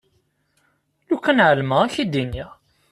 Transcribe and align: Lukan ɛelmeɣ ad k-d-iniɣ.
Lukan 1.09 1.43
ɛelmeɣ 1.47 1.79
ad 1.81 1.91
k-d-iniɣ. 1.95 2.51